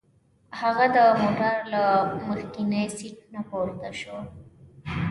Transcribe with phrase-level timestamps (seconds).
[0.59, 1.83] هغه د موټر له
[2.27, 4.17] مخکیني سیټ نه پورته شو.